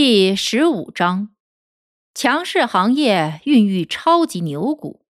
[0.00, 1.30] 第十五章：
[2.14, 5.04] 强势行业孕育超级牛股。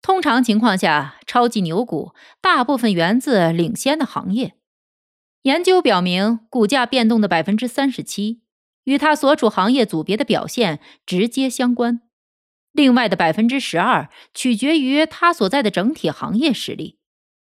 [0.00, 4.54] 通常情况下，超级牛股大部分源自领先的行业。
[5.42, 8.42] 研究表明，股价变动的百分之三十七
[8.84, 12.00] 与它所处行业组别的表现直接相关，
[12.70, 17.00] 另外的百分之十二取决于它所在的整体行业实力。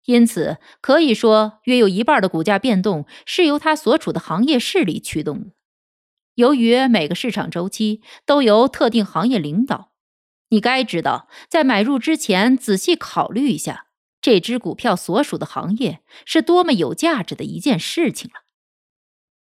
[0.09, 5.51] 因此，可以说，约有一半的股价变动是由它所处的行业势力驱动的。
[6.33, 9.91] 由于每个市场周期都由特定行业领导，
[10.49, 13.85] 你该知道，在买入之前仔细考虑一下，
[14.19, 18.41] 这只股票所属的行业是多么有价值的一件事情了。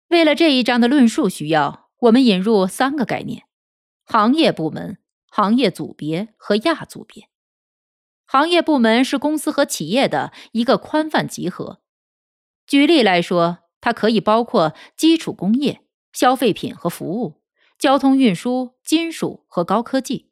[0.09, 3.45] 为了这一章的论述需要，我们引入三个概念：
[4.05, 4.99] 行业部门、
[5.31, 7.32] 行业组别和亚组别。
[8.25, 11.81] 行业部门是公司和企业的一个宽泛集合。
[12.65, 17.41] 举例来说，它可以包括基础工业、消费品和服务、
[17.77, 20.31] 交通运输、金属和高科技。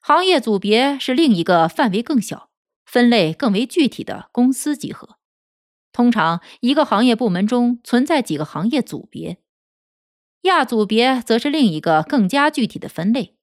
[0.00, 2.50] 行业组别是另一个范围更小、
[2.84, 5.16] 分类更为具体的公司集合。
[5.92, 9.38] 通常，一个行业部门中存在几个行业组别。
[10.42, 13.35] 亚组别则是另一个更加具体的分类。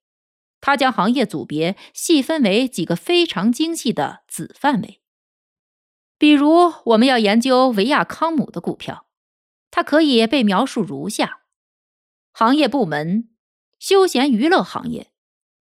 [0.65, 5.01] 他将行业组别细分为几个非常精细的子范围。
[6.17, 9.05] 比如，我们要研究维亚康姆的股票，
[9.69, 11.41] 它可以被描述如下：
[12.31, 13.27] 行业部门，
[13.77, 15.07] 休闲娱乐行业；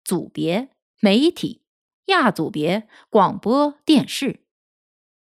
[0.03, 1.64] 组别，媒体；
[2.06, 4.46] 亚组别，广播电视。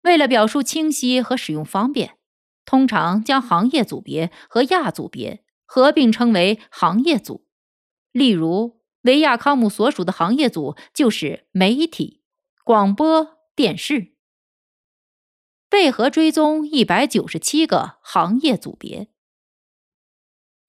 [0.04, 2.20] 为了表述清晰和使用方便，
[2.64, 7.48] 通常将行业组别和亚组别合并称为行业组。
[8.12, 8.83] 例如。
[9.04, 12.24] 维亚康姆所属的行业组就是媒体、
[12.64, 14.14] 广播电视。
[15.72, 19.10] 为何追踪一百九十七个行业组别？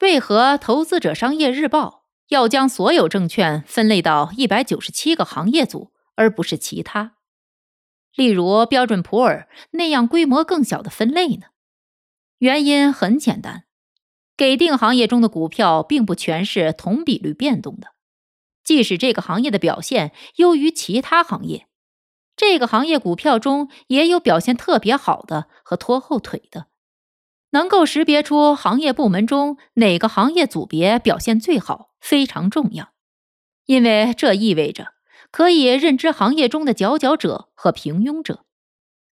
[0.00, 7.16] 为何投资者商业日报要将所有证券分类到一百九十七个行业组，而不是其他？
[8.16, 11.46] 例如标准普尔那样规模更小的分类呢？
[12.38, 13.66] 原因很简单，
[14.36, 17.93] 给定行业中的股票并不全是同比率变动的。
[18.64, 21.68] 即使这个行业的表现优于其他行业，
[22.34, 26.66] 这个行业股票中也有表现特别好的和拖后腿的。
[27.50, 32.92] 能够识别出行业部门中哪个行业组别表现最好非常重要，
[33.66, 34.94] 因为这意味着
[35.30, 38.44] 可以认知行业中的佼佼者和平庸者。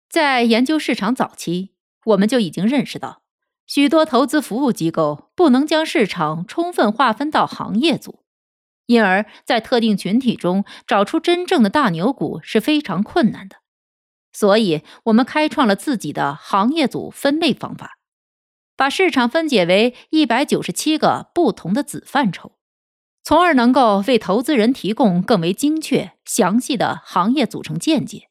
[0.09, 1.75] 在研究市场早期，
[2.05, 3.21] 我们就已经认识到，
[3.67, 8.20] 许多投资服务机构不能将市场充分划分到行业组。
[8.91, 13.55] 因而，在特定群体中找出真正的大牛股是非常困难的，
[14.33, 17.97] 所以我们开创了自己的行业组分类方法，
[18.75, 22.57] 把市场分解为一百九十七个不同的子范畴，
[23.23, 28.27] 从而能够为投资人提供更为精确、详细的行业组成见解。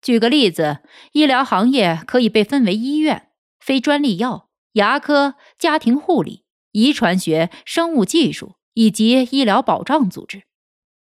[0.00, 0.78] 举个例子，
[1.12, 3.28] 医疗行业可以被分为医院、
[3.60, 8.55] 非专利药、牙科、家庭护理、遗传学、生物技术。
[8.76, 10.42] 以及医疗保障组织，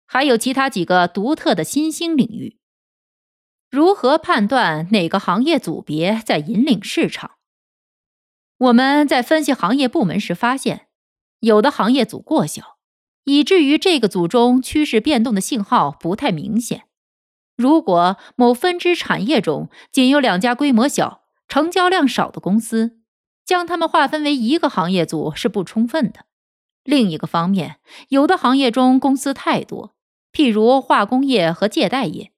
[0.06, 2.58] 还有其他几个独特的新兴领域。
[3.70, 7.32] 如何判断哪个行业组别在引领市场？
[8.58, 10.88] 我们在分析行业部门时发现，
[11.42, 12.78] 有的行业组过小，
[13.26, 16.84] 以至于这个组中趋势变动的信号不太明显。
[17.58, 23.02] 如果某分支产业中仅有两家规模小、成交量少的公司，
[23.44, 26.26] 将它们划分为一个行业组是不充分的。
[26.86, 29.96] 另一个方面，有的行业中公司太多，
[30.32, 32.32] 譬如化工业和借贷业，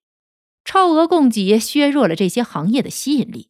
[0.63, 3.49] 超额供给削弱了这些行业的吸引力。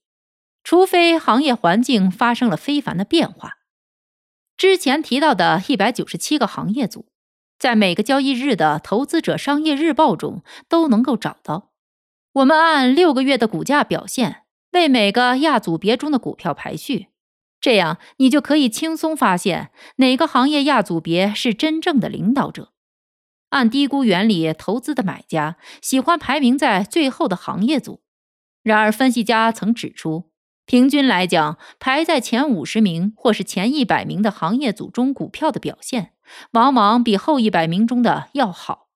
[0.64, 3.60] 除非行业环境发生了非凡的变化。
[4.58, 7.06] 之前提到的一百九十七个行业组，
[7.58, 11.72] 在每个交易日的投资者商业日报中都能够找到。
[12.34, 17.08] 我们按六个月的股价表现为每个亚组别中的股票排序。
[17.60, 22.74] 这样，你就可以轻松发现哪个行业亚组别是真正的领导者。
[23.50, 28.02] 按低估原理投资的买家喜欢排名在最后的行业组。
[28.62, 30.32] 然而，分析家曾指出，
[30.66, 36.12] 平均来讲，排在前五十名或是前一百名的行业组中股票的表现，
[36.52, 38.90] 往往比后一百名中的要好。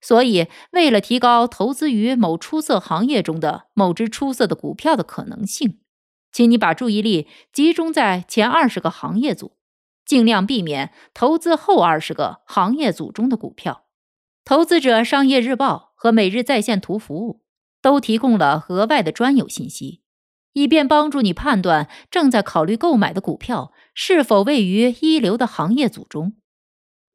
[0.00, 5.78] 所以，为了提高投资于某出色行业中的某只出色的股票的可能性，
[6.32, 9.56] 请你把注意力集中在前二十个行业组，
[10.04, 13.84] 尽量避免投资后二十个行业组中的股票。
[14.44, 17.42] 投资者商业日报和每日在线图服务
[17.80, 20.02] 都提供了额外的专有信息。
[20.54, 26.34] 以便帮助你判断正在考虑购买的股票是否位于一流的行业组中。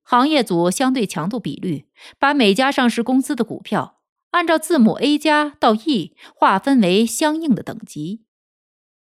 [0.02, 1.88] 行业组相对强度比率
[2.18, 4.00] 把每家上市公司的股票
[4.32, 8.24] 按照字母 A 加到 E 划分为相应的等级。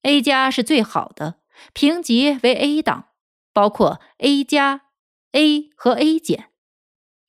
[0.02, 1.36] A 加是最好的，
[1.72, 3.06] 评级为 A 档，
[3.52, 4.82] 包括 A 加、
[5.32, 6.50] A 和 A 减，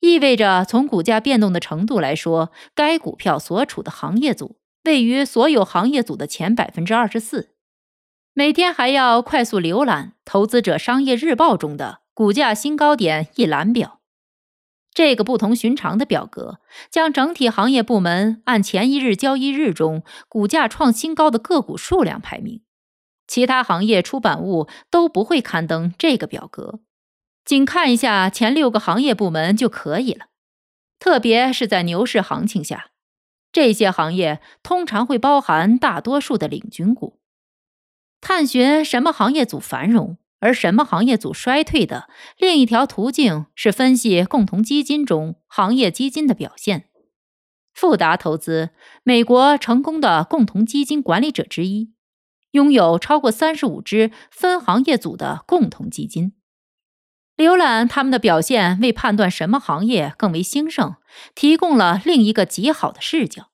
[0.00, 4.58] 意味着从股价变动的程度来说，该股票所处的行业组。
[4.84, 7.54] 位于所有行业组的前百分之二十四，
[8.34, 13.93] 每天还要快速浏览《投资者商业日报》中的股价新高点一览表。
[14.94, 22.62] 这个不同寻常的表格将整体行业部门按前一日交易日中股价创新高的个股数量排名。
[23.26, 26.80] 其他行业出版物都不会刊登这个表格，
[27.44, 30.26] 仅看一下前六个行业部门就可以了。
[30.98, 32.90] 特别是在牛市行情下。
[33.50, 37.20] 这些行业通常会包含大多数的领军股。
[38.20, 46.90] 探寻什么行业组繁荣，而什么行业组衰退的另一条途径是分析共同基金中行业基金的表现。
[47.72, 48.70] 富达投资，
[49.02, 51.92] 美国成功的共同基金管理者之一，
[52.52, 56.34] 拥有超过三十五只分行业组的共同基金。
[57.36, 60.94] 浏览他们的表现，为判断什么行业更为兴盛，
[61.34, 63.50] 提供了另一个极好的视角。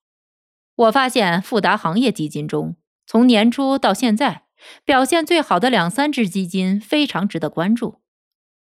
[0.77, 2.77] 我发现富达行业基金中，
[3.07, 4.45] 从年初到现在
[4.85, 8.01] 表现最好的两三只基金非常值得关注。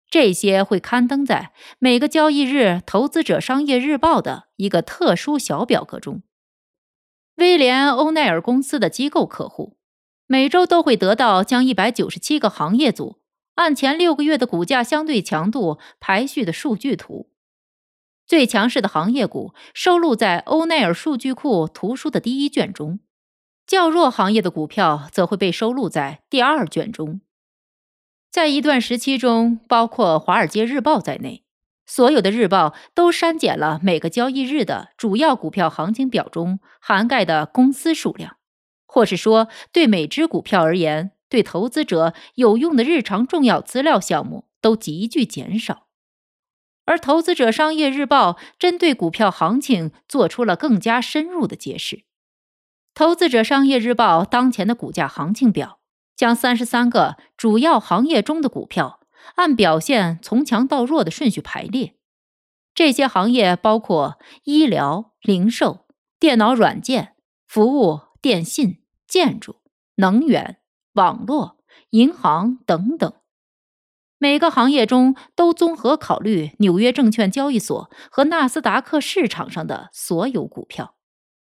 [0.10, 6.24] 这些会刊登在每个交易日《投资者商业日报》的一个特殊小表格中。
[7.36, 9.78] 威廉·欧奈尔公司的机构客户
[10.26, 13.22] 每周都会得到将一百九十七个行业组。
[13.56, 17.32] 按前六个月的股价相对强度排序的数据图，
[18.28, 23.00] 最强势的行业股收录在欧奈尔数据库图书的第一卷中，
[23.68, 27.20] 较弱行业的股票则会被收录在第二卷中。
[28.32, 31.44] 在一段时期中，包括《华尔街日报》在内，
[31.86, 38.38] 所有的日报都删减了每个交易日的主要股票行情表中涵盖的公司数量，
[38.86, 41.12] 或是说，对每只股票而言。
[41.30, 45.88] 对投资者有用的日常重要资料项目都急剧减少，
[46.86, 51.98] 而《投资者商业日报》针对股票行情做出了更加深入的揭示。
[52.98, 55.78] 《投资者商业日报》当前的股价行情表
[56.16, 59.02] 将三十三个主要行业中的股票
[59.36, 61.94] 按表现从强到弱的顺序排列，
[62.74, 65.86] 这些行业包括医疗、零售、
[66.20, 67.14] 电脑软件、
[67.46, 69.58] 服务、电信、建筑、
[69.98, 70.58] 能源。
[70.94, 71.60] 网络、
[71.92, 73.14] 银行等等，
[74.18, 80.96] 每个行业中都综合考虑纽约证券交易所和纳斯达克市场上的所有股票，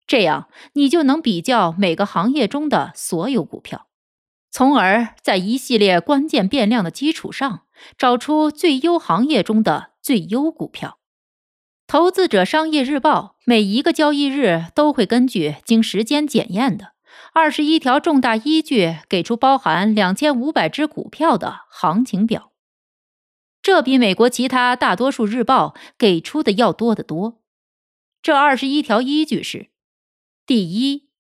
[0.09, 3.87] 这样你就能比较每个行业中的所有股票，
[4.51, 10.99] 从而在一系列关键变量的基础上找出最优行业中的最优股票。
[11.87, 16.95] 投资者商业日报每一个交易日都会根据经时间检验的。
[17.35, 22.53] 二十一条重大依据给出包含两千五百只股票的行情表，
[23.61, 27.41] 这比美国其他大多数日报给出的要多得多。
[28.23, 29.69] 这二十一条依据是：
[30.49, 31.11] 第一，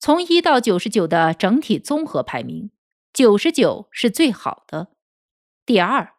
[0.00, 2.72] 从一到九十九的整体综合排名，
[3.12, 4.88] 九十九是最好的；
[5.64, 6.14] 第二，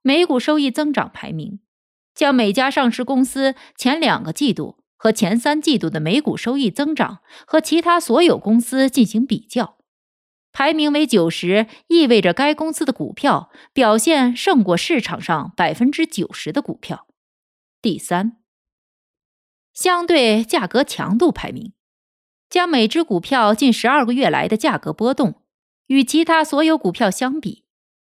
[0.00, 1.60] 每股收益增长排名，
[2.14, 4.78] 将每家上市公司前两个季度。
[4.96, 9.76] 和前三季度的每股收益增长和其他所有公司进行比较，
[10.52, 17.06] 排名为九十，意味着该公司的股票表现胜过市场上百分之九十的股票。
[17.82, 18.39] 第三，
[19.80, 21.72] 相对价格强度排名，
[22.50, 25.42] 将每只股票近十二个月来的价格波动
[25.86, 27.64] 与其他所有股票相比，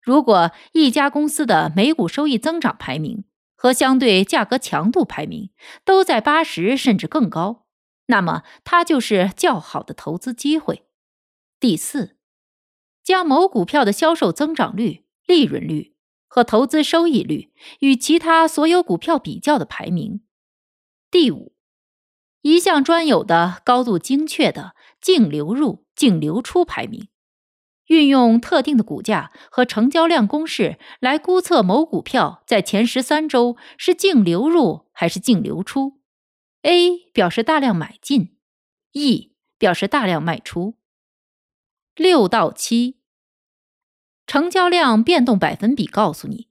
[0.02, 3.24] 如果一家公司的每股收益增长排名。
[3.56, 5.48] 和相对价格强度排名
[5.86, 7.64] 都在八十甚至更高，
[8.08, 10.84] 那么它就是较好的投资机会。
[11.58, 12.18] 第四，
[13.02, 15.94] 将某股票的销售增长率、利润率
[16.26, 20.20] 和投资收益率与其他所有股票比较的排名。
[21.10, 21.53] 第五，
[22.44, 27.08] 一项专有的、高度精确的净流入、净流出排名，
[27.86, 36.02] 运用特定的股价和成交量公式来估测某股票在前十三周是净流入还是净流出。
[36.60, 38.36] A 表示大量买进
[38.92, 40.74] ，E 表示大量卖出。
[41.96, 42.98] 六到七，
[44.26, 46.48] 成交量变动百分比告诉你，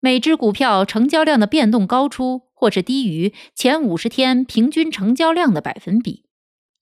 [0.00, 6.26] 每只股票成交量的变动高出或是低于前五十天平均成交量的百分比。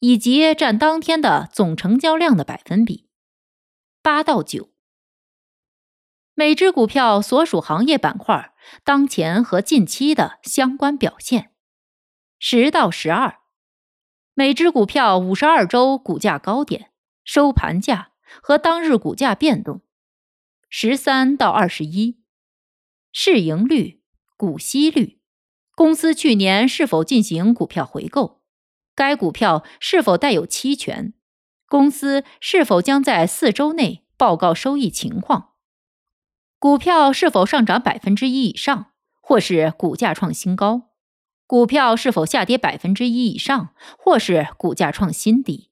[0.01, 3.09] 以及占当天的总成交量的百分比。
[4.01, 4.71] 八到九，
[6.35, 8.55] 每只股票所属行业板块
[8.85, 11.51] 当前和近期的相关表现。
[12.39, 13.41] 十到十二，
[14.35, 16.93] 每只股票五十二周股价高点、
[17.25, 19.83] 收盘价和当日股价变动。
[20.69, 22.23] 十三到二十一，
[23.11, 24.01] 市盈率、
[24.37, 25.18] 股息率，
[25.79, 28.41] 公司去年是否进行股票回购？
[28.97, 31.15] 该股票是否带有期权？
[31.69, 35.51] 公司是否将在四周内报告收益情况？
[36.59, 38.87] 股票是否上涨百分之一以上，
[39.21, 40.89] 或是股价创新高？
[41.47, 45.71] 股票是否下跌百分之一以上，或是股价创新低？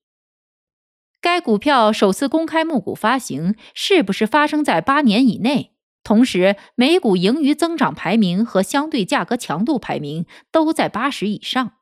[1.20, 5.75] 该股票首次公开募股发行是不是发生在八年以内？
[6.06, 11.72] 同时，每股盈余增长排名和相对价格强度排名都在八十以上？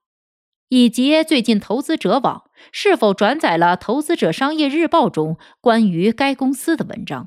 [0.70, 7.24] 以及最近投资者网是否转载了《投资者商业日报》中关于该公司的文章？《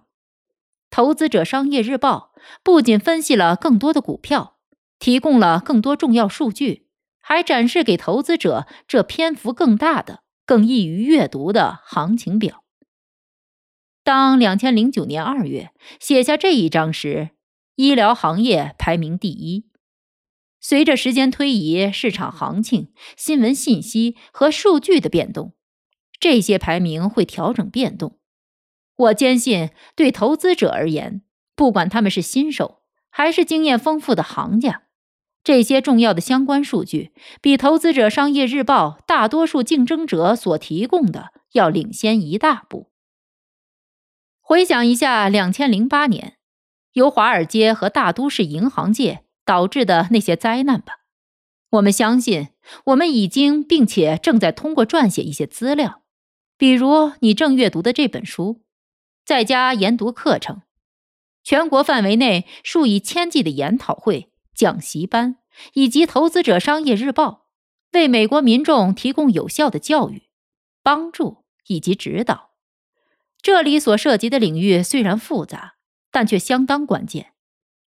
[0.90, 2.32] 投资者商业日报》
[2.64, 4.56] 不仅分析了更多的股票，
[4.98, 6.88] 提供了更多重要数据，
[7.20, 12.64] 还展示给投资者这篇幅更大的、更易于阅读的行情表。
[14.08, 17.32] 当两千零九年二月写下这一章时，
[17.76, 19.66] 医疗行业排名第一。
[20.62, 25.56] 随着时间推移，市场行情、新闻信息和数据的变动，
[26.22, 28.18] 这些排名会调整变动。
[28.96, 31.22] 我坚信，对投资者而言，
[31.54, 34.84] 不管他们是新手还是经验丰富的行家，
[35.44, 37.12] 这些重要的相关数据
[37.42, 42.90] 比《投资者商业日报》大多数竞争者所提供的要领先一大步。
[44.50, 46.38] 回想一下，两千零八年，
[46.94, 49.26] 由华尔街和大都市银行界。
[49.48, 51.00] 导致的那些灾难吧，
[51.70, 52.50] 我们相信，
[52.88, 56.02] 我们已经并且正在通过撰写一些资料，
[56.58, 58.62] 比如你正阅读的这本书，
[59.26, 60.64] 在家研读课程，
[61.46, 65.38] 全国范围内数以千计的研讨会、讲习班，
[65.72, 67.48] 以及《投资者商业日报》，
[67.98, 70.24] 为美国民众提供有效的教育、
[70.84, 72.47] 帮助以及指导。
[73.42, 75.76] 这里所涉及的领域虽然复杂，
[76.12, 77.34] 但却相当关键。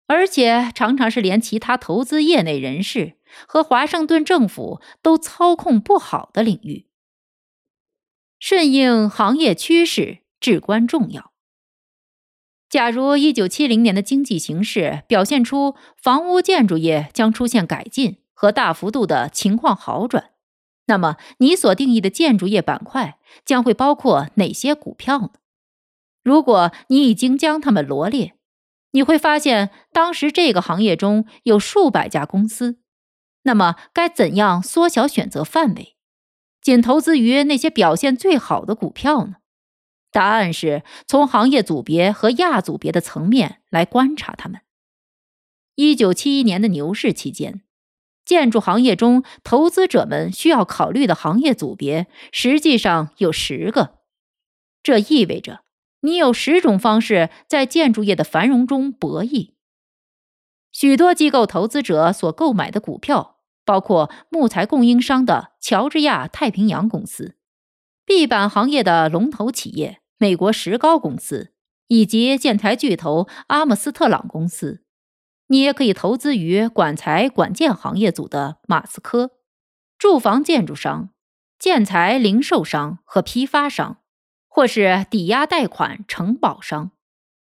[0.06, 6.86] 而且常常是连其他投资业内人士和华盛顿政府都操控不好的领域。
[8.38, 11.32] 顺应行业趋势至关重要。
[12.70, 20.30] 假如一九七零年的经济形势表现出房屋建筑业将出现改进和大幅度的情况好转，
[20.86, 25.30] 那么你所定义的建筑业板块将会包括哪些股票呢？
[26.28, 28.34] 如果你已经将它们罗列。
[28.90, 32.78] 你会发现，当时这个行业中有数百家公司。
[33.44, 35.96] 那么，该怎样缩小选择范围，
[36.60, 39.36] 仅投资于那些表现最好的股票呢？
[40.10, 44.60] 答案是从行业组别和亚组别的层面来观察它们。
[45.74, 47.62] 一九七一年的牛市期间，
[48.24, 53.98] 建筑行业中投资者们需要考虑的行业组别实际上有十个，
[54.82, 55.60] 这意味着。
[56.00, 59.54] 你有十种方式在建筑业的繁荣中博弈。
[60.70, 67.36] 许多机构投资者所购买的股票，包括木材供应商的乔治亚太平洋公司、
[68.04, 71.52] 壁板行业的龙头企业美国石膏公司，
[71.88, 74.84] 以及建材巨头阿姆斯特朗公司。
[75.48, 79.30] 你也可以投资于管材管建行业组的马斯科、
[79.98, 81.10] 住房建筑商、
[81.58, 83.98] 建材零售商和批发商。
[84.58, 86.90] 或是抵押贷款承保商。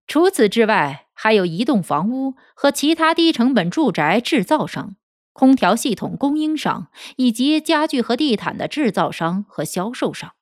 [0.05, 4.95] 除此之外，还有移动房屋和其他低成本住宅制造商、
[5.33, 10.33] 空调系统供应商以及家具和地毯的制造商和销售商。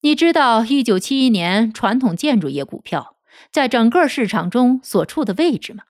[0.00, 3.14] 你知道一九七一年传统建筑业股票
[3.52, 5.84] 在整个市场中所处的位置吗？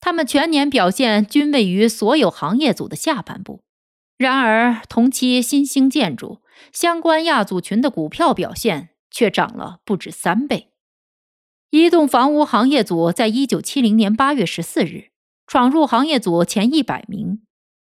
[0.00, 3.62] 它们全年表现均位于所有行业组的下半部。
[4.18, 8.88] 然而，同期新兴建筑相关亚组群的股票表现。
[9.16, 10.68] 却涨了不止三倍。
[11.70, 15.08] 移动房屋行业组在一九七零年八月十四日
[15.46, 17.40] 闯入行业组前一百名，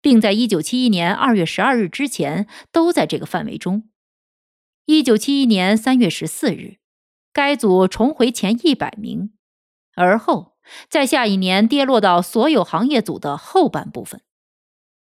[0.01, 3.89] 并在一九七一年二月十二日之前都在这个范围中。
[4.85, 6.79] 一九七一年三月十四日，
[7.33, 9.33] 该组重回前一百名，
[9.95, 10.57] 而后
[10.89, 14.23] 在下一年跌落到所有行业组的后半部分。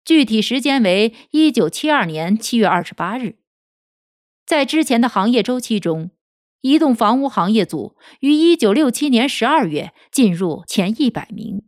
[0.04, 3.38] 具体时间为一九七二年七月二十八日。
[4.46, 6.10] 在之前的行业周期中，
[6.60, 11.66] 移动房屋行业组于一九六七年十二月进入前一百名，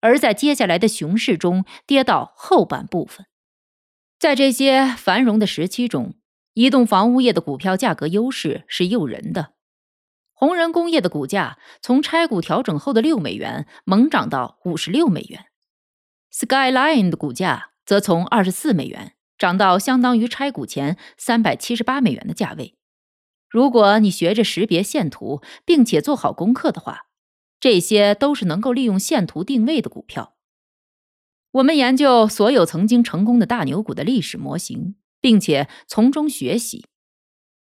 [0.00, 3.26] 而在接下来的熊市中跌到后半部分。
[4.18, 6.14] 在这些繁荣的时期中，
[6.54, 9.54] 移动房屋业的股票价格优势是诱人的。
[10.32, 15.46] 红人工业的股价从拆股调整后的六美元猛涨到五十六美元
[16.32, 22.76] ，Skyline 的股价则从二十四美元涨到相当于拆股前三百七十八美元的价位。
[23.50, 27.06] 如果你学着识别线图，并且做好功课的话，
[27.58, 30.36] 这些都是能够利用线图定位的股票。
[31.50, 36.86] 我们研究所有曾经成功的大牛股的历史模型，并且从中学习。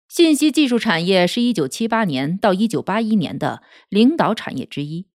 [0.09, 5.07] 信息技术产业是一九七八年到一九八一年的领导产业之一。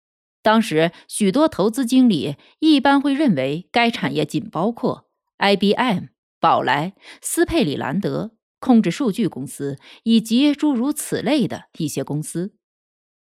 [0.42, 6.06] 当时，许多投资经理一般会认为该产业仅包括 IBM、
[6.40, 12.54] 宝来、斯佩里兰德、控制数据公司以及诸如此类的一些公司。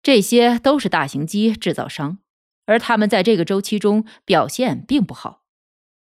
[0.03, 2.19] 这些都是大型机制造商。
[2.65, 5.43] 而他们在这个周期中表现并不好，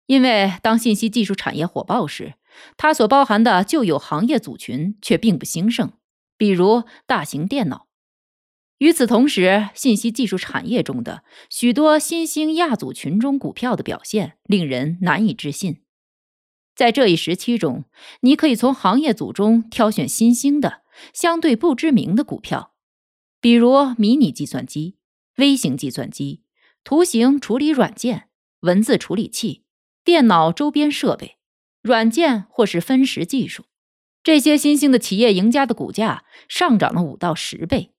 [0.07, 2.35] 因为当信息技术产业火爆时，
[2.77, 5.95] 它所包含的旧有行业组群却并不兴盛，
[6.37, 7.89] 比如大型电脑。
[8.77, 15.84] 与此同时，信息技术产业中的许多新兴亚组群中股票的表现令人难以置信。
[16.75, 17.85] 在这一时期中，
[18.21, 22.75] 你可以从行业组中挑选新兴的、相对不知名的股票，
[23.41, 24.97] 比如迷你计算机。
[25.39, 26.43] 微型计算机、
[26.85, 28.29] 图形处理软件、
[28.61, 29.65] 文字处理器、
[30.05, 31.39] 电脑周边设备、
[31.83, 33.65] 软件或是分时技术，
[34.23, 37.95] 这些新兴的企业赢家的股价上涨了五到十倍。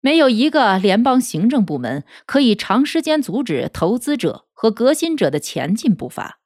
[0.00, 6.40] 没有一个联邦行政部门可以长时间阻止投资者和革新者的前进步伐，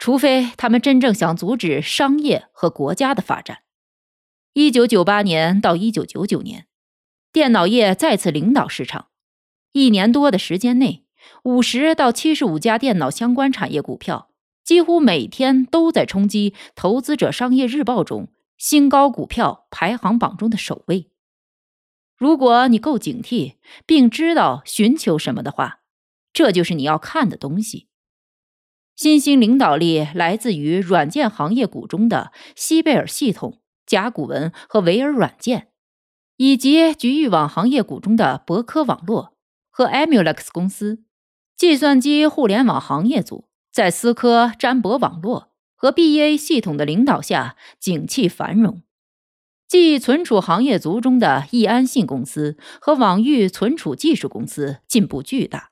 [0.00, 3.58] 除非他们真正想阻止商业和国家的发展。
[4.54, 6.66] 一九九八年到一九九九年，
[7.30, 9.08] 电脑业再次领导市场。
[9.72, 11.04] 一年多的时间内，
[11.44, 14.30] 五十到七十五家电脑相关产业股票
[14.64, 21.10] 几乎每天都在冲击《投资者商业日报》中新高股票排行榜中的首位。
[22.16, 25.80] 如果你够警惕，并知道寻求什么的话，
[26.32, 27.89] 这就是你要看的东西。
[29.00, 35.68] 新兴领导力来自于软件行业股中的西贝尔系统、甲骨文和维尔软件，
[36.36, 39.34] 以及局域网行业股中的博科网络。
[39.70, 41.02] 和 Emulex 公司，
[41.56, 48.82] 计算机互联网行业组在思科、詹博网络和 BEA 系统的领导下，景气繁荣。
[49.66, 55.70] 记忆存储行业族中的易安信公司和网域存储技术公司进步巨大，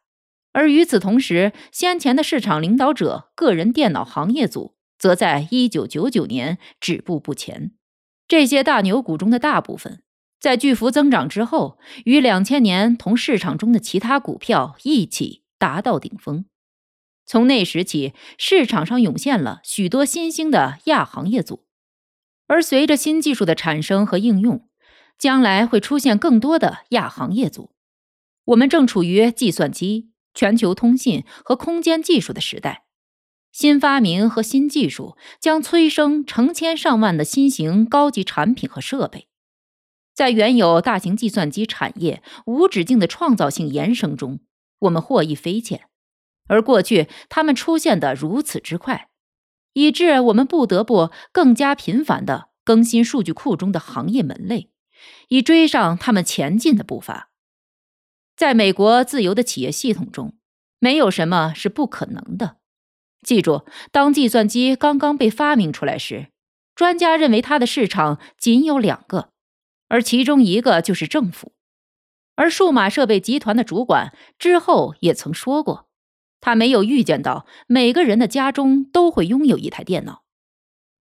[0.59, 7.71] 而与此同时，先前的市场领导者个人电脑行业组则在1999年止步不前。
[8.27, 10.03] 这些大牛股中的大部分。
[10.40, 16.44] 在巨幅增长之后，于两千年同市场中的其他股票一起达到顶峰。
[17.25, 21.66] 从那时起，市场上涌现了许多新兴的亚行业组，
[22.49, 24.68] 而随着新技术的产生和应用，
[25.16, 27.71] 将来会出现更多的亚行业组。
[28.47, 32.85] 我们正处于计算机、全球通信和空间技术的时代，
[33.51, 39.27] 新发明和新技术将催生成千上万的新型高级产品和设备。
[40.14, 44.38] 在原有大型计算机产业无止境的创造性延伸中，
[44.79, 45.88] 我们获益匪浅。
[46.46, 49.09] 而过去它们出现的如此之快，
[49.72, 54.70] 以致我们不得不更加频繁地更新数据库中的行业门类，
[55.27, 57.28] 以追上他们前进的步伐。
[58.38, 60.35] 在美国自由的企业系统中，
[60.79, 62.59] 没有什么是不可能的。
[63.24, 66.29] 记住，当计算机刚刚被发明出来时，
[66.77, 69.31] 专家认为它的市场仅有两个。
[69.88, 71.51] 而其中一个就是政府，
[72.37, 75.88] 而数码设备集团的主管之后也曾说过，
[76.40, 80.22] 他没有预见到每个人的家中都会拥有一台电脑。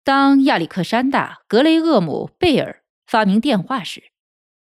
[0.04, 4.11] 当亚历克山大·格雷厄姆·贝尔发明电话时，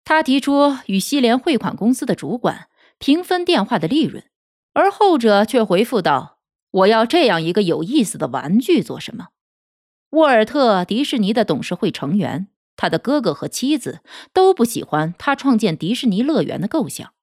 [0.05, 4.23] 他提出与西联汇款公司的主管平分电话的利润，
[4.71, 6.39] 而后者却回复道
[6.71, 9.27] ：“我要这样一个有意思的玩具做什么？”
[10.11, 12.47] 沃尔特迪士尼的董事会成员。
[12.77, 14.01] 他的哥哥和妻子
[14.33, 17.13] 都不喜欢他创建迪士尼乐园的构想。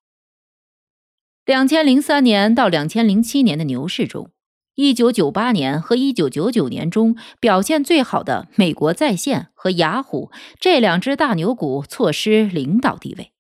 [1.45, 4.31] 两千零三年到两千零七年的牛市中，
[4.77, 13.33] 1998年和1999年中表现最好的美国在线和雅虎这两只大牛股错失领导地位，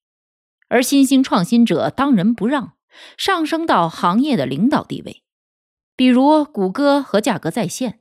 [0.68, 2.74] 而新兴创新者当仁不让，
[3.16, 5.22] 上升到行业的领导地位，
[5.96, 8.00] 比如谷歌和价格在线。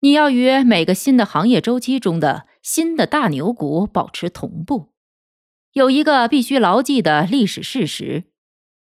[0.00, 4.92] 你要与每个新的行业周期中的新的大牛股保持同步。
[5.74, 8.24] 有一个必须牢记的历史事实：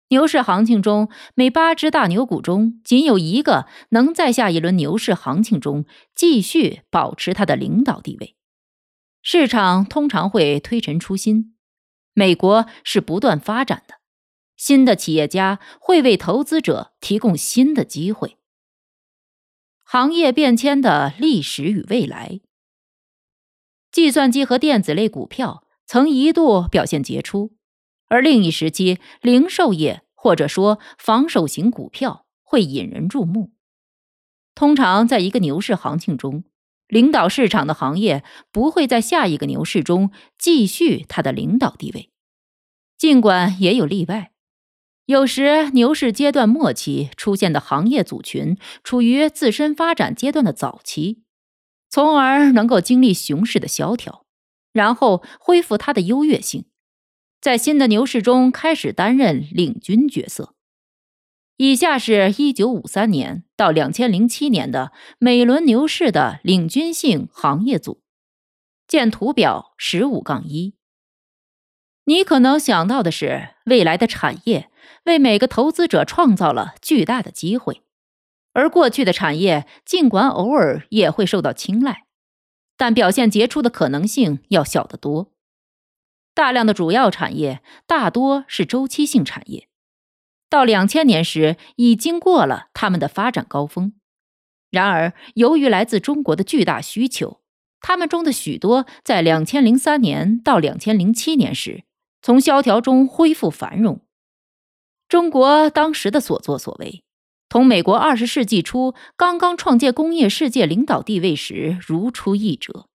[0.09, 8.37] 牛市行情中，每八只大牛股中，仅有一个能在下一轮牛市行情中继续保持它的领导地位。
[9.23, 11.57] 市场通常会推陈出新，
[12.15, 13.97] 美国是不断发展的，
[14.57, 18.37] 新的企业家会为投资者提供新的机会。
[19.83, 22.41] 行业变迁的历史与未来，
[23.91, 25.65] 计算机和电子类股票。
[25.89, 27.56] 曾一度表现杰出，
[28.09, 33.53] 而另一时期，零售业或者说防守型股票会引人注目。
[34.55, 36.45] 通常，在一个牛市行情中，
[36.89, 42.11] 领导市场的行业不会在下一个牛市中继续它的领导地位。
[42.97, 44.33] 尽管也有例外，
[45.05, 51.23] 有时牛市阶段末期出现的行业组群处于自身发展阶段的早期，
[51.91, 54.25] 从而能够经历熊市的萧条。
[54.73, 56.67] 然后恢复它的优越性，
[57.47, 60.57] 在新的牛市中开始担任领军角色。
[61.59, 68.03] 以下是一九五三年到两千零七年的每轮牛市的领军性行业组，
[68.89, 70.75] 见图表十五杠一。
[72.07, 74.69] 你可能想到的是，未来的产业
[75.05, 77.83] 为每个投资者创造了巨大的机会，
[78.55, 82.07] 而过去的产业尽管偶尔也会受到青睐。
[82.77, 85.36] 但表现杰出的可能性要小得多。
[86.37, 89.69] 大量的主要产业大多是周期性产业，
[90.51, 93.95] 到两千年时已经过了他们的发展高峰。
[94.71, 97.41] 然而，由于来自中国的巨大需求，
[97.81, 101.85] 他们中的许多在两千零三年到两千零七年时
[102.21, 104.03] 从萧条中恢复繁荣。
[105.09, 107.03] 中国当时的所作所为。
[107.49, 112.89] 同美国二十世纪初刚刚创建工业世界领导地位时如出一辙。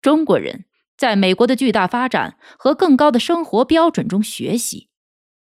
[0.00, 4.88] 中国人在美国的巨大发展和更高的生活标准中学习，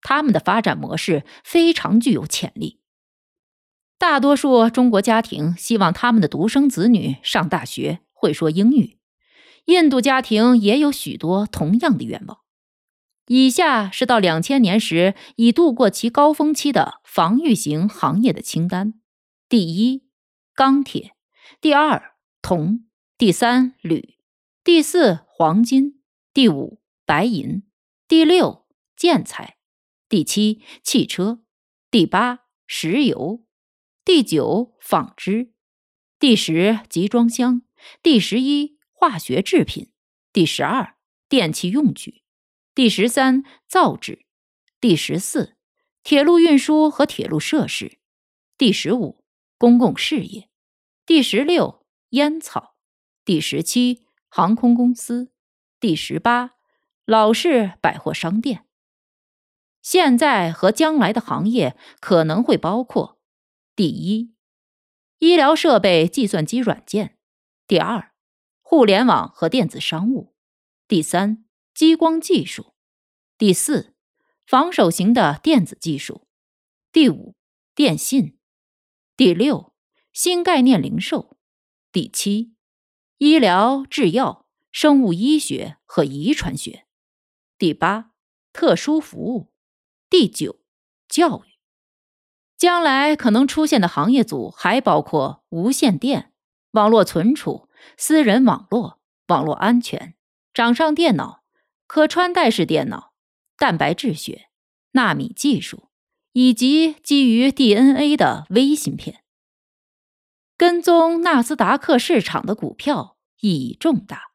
[0.01, 2.79] 他们的发展模式非常具有潜力。
[3.97, 8.97] 大多数中国家庭希望他们的独生子女上大学，会说英语。
[9.65, 12.39] 印度家庭也有许多同样的愿望。
[13.27, 18.95] 以下是到两千年时已度过其高峰期的防御型行业的清单：
[19.47, 20.07] 第一，
[20.55, 21.11] 钢铁；
[21.61, 22.85] 第二，铜；
[23.17, 24.15] 第三，铝；
[24.71, 25.99] 第四，黄金；
[26.31, 27.63] 第五，白银；
[28.07, 29.55] 第六，建材；
[30.07, 31.39] 第七，汽车；
[31.89, 33.43] 第八，石油；
[34.05, 35.53] 第九，纺织；
[36.19, 37.61] 第十，集装箱；
[38.03, 39.89] 第十一，化学制品；
[40.31, 42.21] 第十二，电气用具。
[42.75, 44.19] 第十三，造纸；
[44.79, 45.57] 第十四，
[46.03, 47.97] 铁路运输和铁路设施；
[48.55, 49.23] 第十五，
[49.57, 50.49] 公共事业；
[51.07, 52.75] 第十六，烟草；
[53.25, 55.27] 第十七，航空公司；
[55.79, 56.51] 第十八，
[57.05, 58.65] 老式百货商店。
[59.81, 63.19] 现在和将来的行业可能会包括：
[63.75, 64.33] 第一，
[65.17, 67.17] 医疗设备、计算机软件；
[67.67, 68.13] 第二，
[68.61, 70.33] 互联网和电子商务；
[70.87, 71.43] 第三。
[71.71, 72.73] 激光技术，
[73.37, 73.95] 第四，
[74.45, 76.27] 防守型的电子技术，
[76.91, 77.35] 第五，
[77.73, 78.37] 电信，
[79.15, 79.73] 第六，
[80.11, 81.37] 新概念零售，
[81.93, 82.53] 第七，
[83.19, 86.85] 医疗、制药、生物医学和遗传学，
[87.57, 88.11] 第八，
[88.53, 89.51] 特殊服务，
[90.09, 90.61] 第九，
[91.09, 91.59] 教育。
[92.57, 96.31] 将来可能出现的行业组还包括无线电、
[96.71, 100.15] 网络存储、私人网络、网络安全、
[100.53, 101.43] 掌上电脑。
[101.87, 103.13] 可穿戴式电脑、
[103.57, 104.49] 蛋白质学、
[104.91, 105.89] 纳米技术
[106.31, 109.23] 以及基于 DNA 的微芯片。
[110.59, 114.31] 跟踪纳斯达克市场的股票意义重大。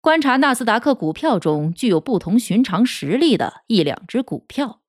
[0.00, 4.80] 观察纳斯达克股票中具有不同寻常实力的一两只股票，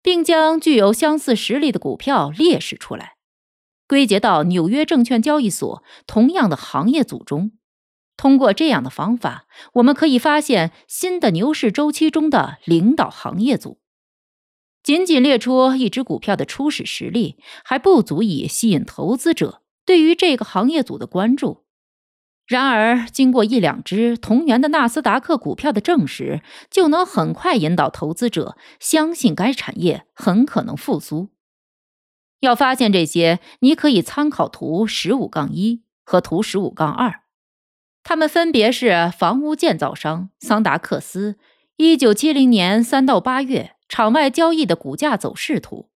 [0.00, 3.16] 并将具有相似实力的股票列示出来，
[3.86, 7.52] 归结到纽约证券交易所同样的行业组中。
[8.16, 13.81] 通过这样的方法，我们可以发现新的牛市周期中的领导行业组。
[14.82, 21.64] 仅仅列出一只股票的初始实力还不足以吸引投资者对于这个行业组的关注。
[22.44, 31.28] 然而，经过一两只同源的纳斯达克股票的证实，就能很快引导投资者相信该产业很可能复苏。
[32.40, 37.22] 要发现这些，你可以参考图十五杠一和图十五杠二，
[38.02, 41.38] 它们分别是房屋建造商桑达克斯
[41.76, 45.90] 一九七零年三到八月场外交易的股价走势图，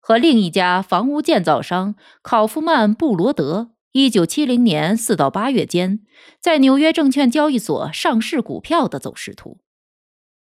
[0.00, 6.00] 和另一家房屋建造商考夫曼布罗德一九七零年四到八月间
[6.40, 9.58] 在纽约证券交易所上市股票的走势图。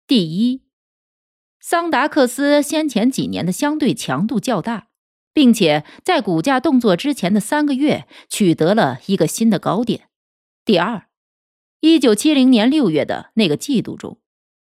[0.06, 0.62] 第一，
[1.58, 4.86] 桑达克斯先前几年的相对强度较大。
[5.34, 10.08] 并且在股价动作之前的三个月取得了一个新的高点。
[10.62, 11.06] 第二，
[11.80, 14.18] 一九七零年六月的那个季度中，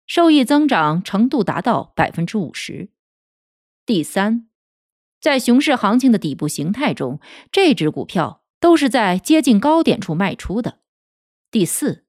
[0.09, 2.89] 收益增长程度达到百分之五十。
[3.85, 4.49] 第三，
[5.21, 7.21] 在熊市行情的底部形态中，
[7.53, 10.79] 这只股票都是在接近高点处卖出的。
[11.51, 12.07] 第四，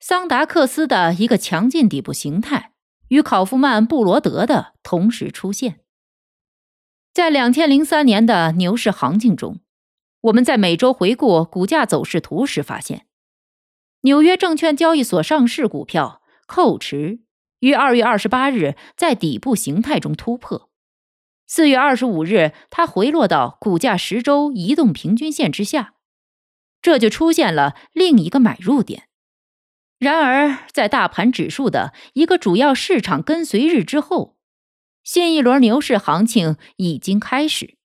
[0.00, 2.72] 桑达克斯的一个强劲底部形态
[3.06, 5.78] 与考夫曼布罗德的同时出现。
[7.14, 9.60] 在两千零三年的牛市行情中，
[10.22, 13.06] 我们在每周回顾股价走势图时发现，
[14.00, 17.20] 纽约证券交易所上市股票扣持
[17.60, 20.70] 于二月二十八日在底部形态中突破，
[21.46, 25.94] 四月二十五日它回落到股价十周移动平均线之下，
[26.80, 29.08] 这就出现了另一个买入点。
[29.98, 34.36] 然而，在大盘指数的一个主要市场跟随日之后。
[35.04, 37.76] 新一轮牛市行情已经开始。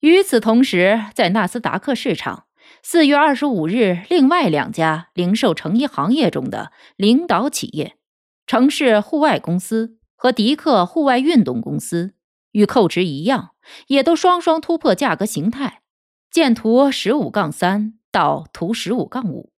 [0.00, 2.46] 与此同时，在纳斯达克市场，
[2.84, 7.96] 四月二十五日，另外两家零售成衣行业中的领导企业——
[8.44, 12.14] 城市户外公司和迪克户外运动公司，
[12.50, 13.50] 与寇驰一样，
[13.86, 15.82] 也都双双突破价格形态。
[16.28, 19.52] 见图十五杠三到图十五杠五，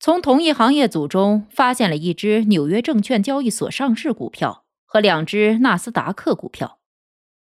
[0.00, 4.64] 从同一行业组中发现了一只纽约证券交易所上市股票。
[4.84, 6.78] 和两只纳斯达克股票，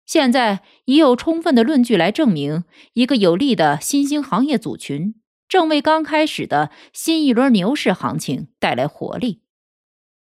[0.05, 2.63] 现在已有充分的论据来证明，
[2.93, 5.15] 一个有利的新兴行业组群
[5.47, 9.41] 正为刚开始的新一轮牛市行情带来活力。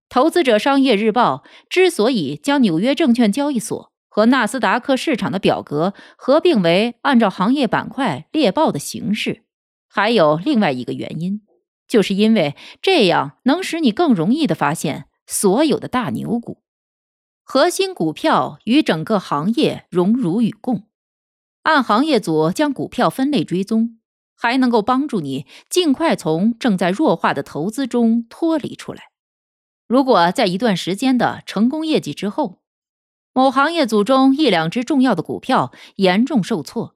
[0.07, 9.45] 投资者商业日报之所以将纽约证券交易所和纳斯达克市场的表格合并为按照行业板块列报的形式，
[9.87, 11.41] 还有另外一个原因，
[11.87, 16.61] 就是因为这样能使你更容易的发现所有的大牛股。
[17.53, 20.87] 核心股票与整个行业荣辱与共，
[21.63, 23.99] 按行业组将股票分类追踪，
[24.37, 29.11] 还能够帮助你尽快从正在弱化的投资中脱离出来。
[29.85, 32.61] 如果在一段时间的成功业绩之后，
[33.33, 36.95] 某行业组中一两只重要的股票严重受挫，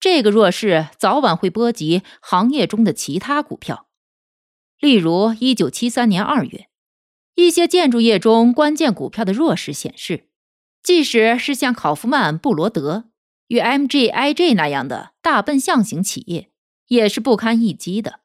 [0.00, 3.86] 这个弱势早晚会波及行业中的其他股票。
[4.80, 6.67] 例如，一九七三年二月。
[7.38, 10.26] 一些建筑业中关键股票的弱势显示，
[10.82, 13.04] 即使是像考夫曼布罗德
[13.46, 16.50] 与 MGIG 那样的大笨象型企业，
[16.88, 18.18] 也是不堪一击的。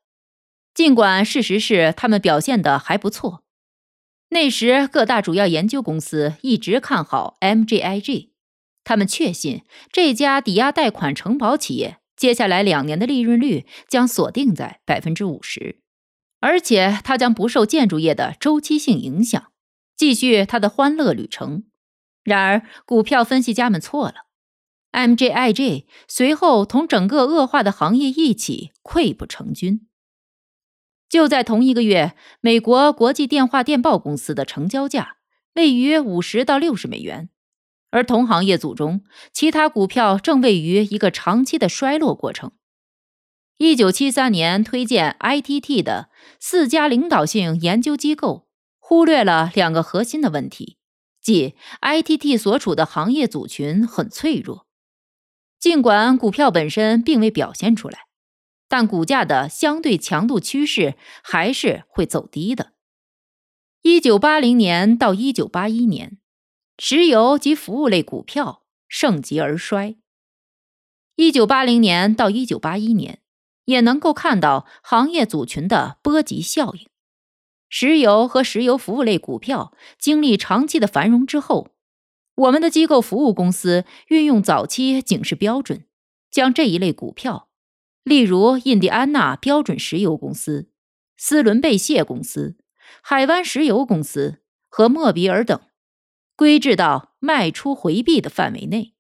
[0.74, 3.44] 尽管事实是他们表现的还不错，
[4.30, 8.30] 那时各大主要研究公司一直看好 MGIG，
[8.84, 15.83] 他们确信这家抵押贷款承保企业接下来两年的利润率将锁定在百分之五十。
[16.44, 19.54] 而且它将不受建筑业的周期性影响，
[19.96, 21.64] 继续它的欢乐旅程。
[22.22, 24.26] 然而，股票分析家们错了
[24.92, 29.88] ，MJIG 随后同整个恶化的行业一起溃不成军。
[31.08, 35.20] 就在同一个月，美国国际电话电报公司的成交价
[35.54, 37.30] 位于五十到六十美元，
[37.90, 42.52] 而同行业组中其他股票正位于一个长期的衰落过程。
[43.58, 48.48] 一九七三年推荐 ITT 的四家领导性研究机构
[48.80, 50.78] 忽略了两个核心的问题，
[51.22, 54.68] 即 ITT 所处的行业组群很脆弱。
[55.60, 58.08] 尽管股票本身并未表现出来，
[58.68, 62.74] 但股价的相对强度趋势还是会走低的。
[63.84, 66.18] 一九八零年到一九八一年，
[66.78, 69.96] 石油及服务类股票盛极而衰。
[71.16, 73.23] 一九八零年到一九八一年。
[73.66, 76.88] 也能够看到行业组群的波及效应。
[77.70, 81.70] 石油和石油服务类股票经历长期的繁荣之后，
[82.36, 85.86] 我们的机构服务公司运用早期警示标准，
[86.30, 87.50] 将这一类股票，
[88.04, 90.70] 例如印第安纳标准石油公司、
[91.18, 92.58] 斯伦贝谢公司、
[93.02, 95.60] 海湾石油公司和莫比尔等，
[96.36, 98.94] 归置到卖出回避的范围内。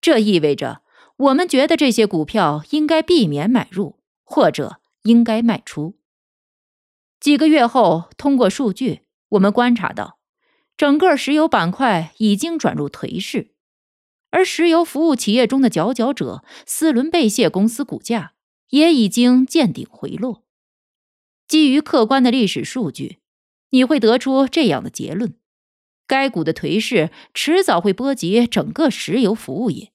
[0.00, 0.82] 这意味着。
[1.18, 5.98] 我们觉得这些股票应该避免买入，或者应该卖出。
[7.18, 9.00] 几个月后，通过数据，
[9.30, 10.20] 我们观察到，
[10.76, 13.50] 整个石油板块已经转入颓势，
[14.30, 18.34] 而石油服务企业中的佼佼者斯伦贝谢公司股价
[18.68, 20.44] 也已经见顶回落。
[21.48, 23.18] 基于客观的历史数据，
[23.70, 25.34] 你会得出这样的结论：
[26.06, 29.90] 该股的颓势迟早会波及整个石油服务业。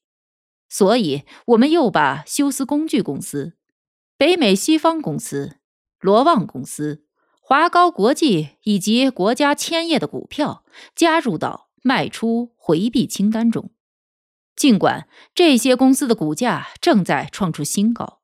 [0.76, 3.54] 所以，我们又把休斯工具公司、
[4.18, 5.58] 北美西方公司、
[6.00, 7.06] 罗旺公司、
[7.40, 13.70] 华高国际以及国家千叶的股票加入到卖出回避清单中。
[14.56, 18.22] 尽管这些公司的股价正在创出新高，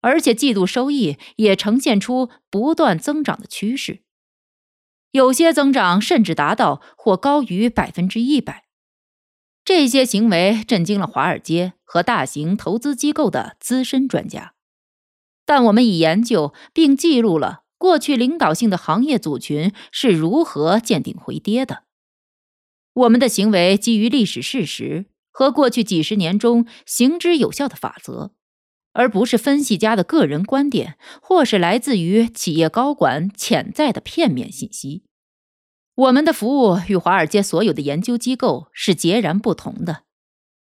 [0.00, 4.02] 而且季度收益也呈现出不断增长的趋势，
[5.12, 8.63] 有些增长甚至达到或高于百分之一百。
[9.64, 14.52] 这些行为震惊了华尔街和大型投资机构的资深专家，
[15.46, 21.84] 但我们已研究并记录了过去领导性的行业组群是如何见顶回跌的。
[22.92, 28.32] 我们的行为基于历史事实和过去几十年中行之有效的法则，
[28.92, 35.04] 而不是分析家的个人观点或是来自于企业高管潜在的片面信息。
[35.96, 40.02] 我们的服务与华尔街所有的研究机构是截然不同的，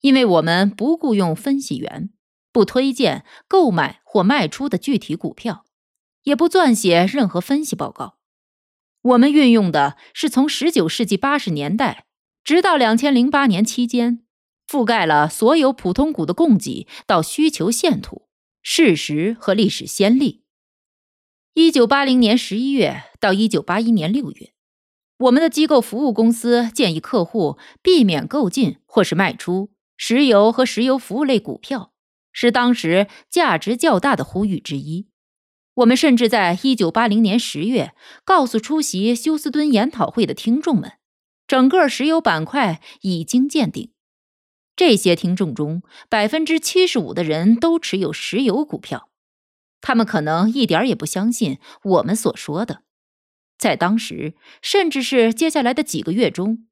[0.00, 2.10] 因为我们不雇佣分析员，
[2.50, 5.66] 不推荐购买或卖出的具体股票，
[6.22, 8.16] 也不撰写任何分析报告。
[9.02, 12.06] 我们运用的是从19世纪80年代
[12.42, 14.24] 直到2008年期间，
[14.66, 18.28] 覆盖了所有普通股的供给到需求线图、
[18.62, 20.44] 事实和历史先例。
[21.54, 24.54] 1980年11月到1981年6月。
[25.20, 31.92] 我们的机构服务公司建议客户避免购进或是卖出石油和石油服务类股票，
[32.32, 35.08] 是当时价值较大的呼吁之一。
[35.74, 37.92] 我们甚至在一九八零年十月
[38.24, 40.92] 告诉出席休斯敦研讨会的听众们，
[41.46, 43.92] 整个石油板块已经见顶。
[44.74, 49.10] 这些听众中，百分之七十五的人都持有石油股票，
[49.82, 52.84] 他们可能一点也不相信我们所说的。
[53.60, 56.66] 在当时，甚至是接下来的几个月中，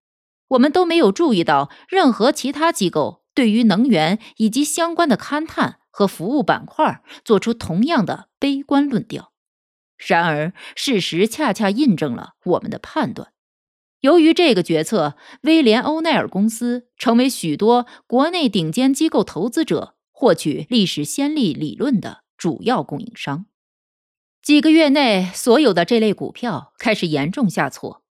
[0.48, 9.34] 我们都没有注意到任何其他机构对于能源以及相关的勘探和服务板块做出同样的悲观论调。
[9.98, 13.32] 然而，事实恰恰印证了我们的判断。
[14.00, 23.44] 由于这个决策，威廉·欧奈尔公司成为许多国内顶尖机构投资者获取历史先例理论的主要供应商。
[24.48, 28.02] 几个月内，所有的这类股票开始严重下挫。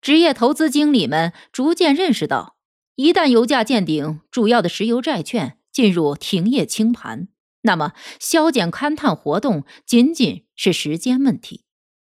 [0.00, 2.56] 职业投资经理们逐渐认识到，
[2.96, 7.28] 一旦油价见顶，主要的石油债券进入停业清盘，
[7.62, 11.62] 那么削减勘探活动仅仅是时间问题。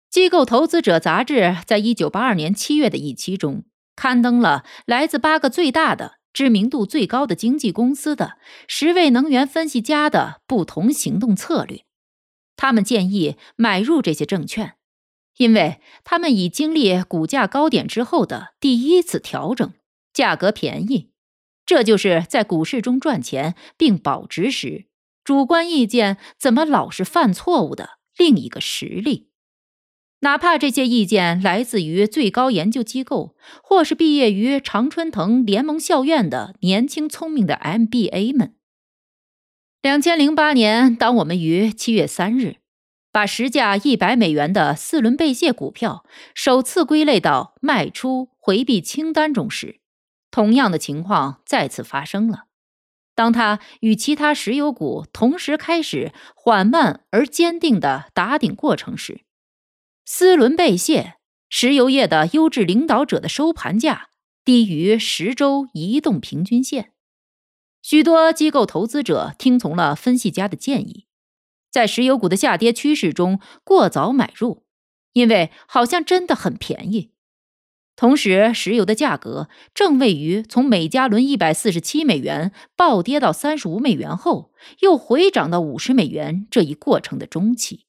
[0.10, 3.66] 机构投资者杂志在一九八二年七月的一期中，
[3.98, 11.84] 刊登了来自八个最大的、知名度最高的经纪公司的十位能源分析家的不同行动策略。
[12.58, 14.74] 他们建议买入这些证券，
[15.38, 19.72] 因为他们已经历股价高点之后的第一次调整，
[20.12, 21.12] 价格便宜。
[21.66, 24.86] 这就是在股市中赚钱并保值时，
[25.24, 29.30] 主观意见怎么老是犯错误的另一个实例。
[30.22, 38.56] 哪怕这些意见来自于最高研究机构，或是毕业于常春藤联盟校院的年轻聪明的 MBA 们。
[39.88, 42.58] 两千零八年，当我们于七月三日
[43.10, 46.04] 把时价一百美元的四轮贝谢股票
[46.36, 49.80] 首次归类到卖出回避清单中时，
[50.30, 52.48] 同样的情况再次发生了。
[53.16, 59.22] 当它与其他石油股同时开始缓慢而坚定的打顶过程时，
[60.06, 61.14] 斯伦贝谢
[61.50, 64.10] 石油业的优质领导者的收盘价
[64.44, 66.92] 低于十周移动平均线。
[67.90, 71.06] 许多机构投资者听从了分析家的建议，
[71.72, 74.66] 在石油股的下跌趋势中过早买入，
[75.14, 77.12] 因为好像真的很便宜。
[77.96, 87.86] 同时，石油的价格正位于从每加仑一百四十七美元暴跌到三十五美元后，又回涨到五十美元这一过程的中期。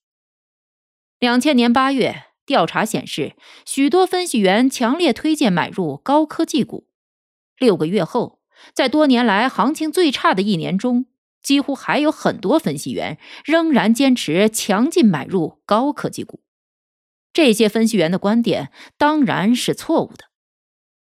[1.19, 3.35] 两千年八月，调查显示，
[3.67, 6.87] 许多分析员强烈推荐买入高科技股。
[7.59, 8.38] 六个月后。
[8.75, 11.07] 在多年来行情最差的一年中，
[11.43, 16.41] 几乎还有很多分析员仍然坚持强劲买入高科技股。
[17.33, 20.25] 这些分析员的观点当然是错误的。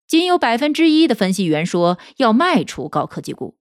[0.07, 3.59] 仅有百分之一的分析员说要卖出高科技股，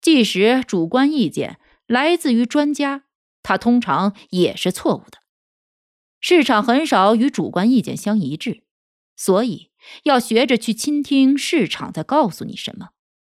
[0.00, 3.04] 即使主观意见来自于专家，
[3.42, 5.18] 它通常也是错误的。
[6.20, 8.64] 市场很少与主观意见相一致，
[9.16, 9.70] 所以
[10.02, 12.88] 要学着去倾听市场在告诉你什么。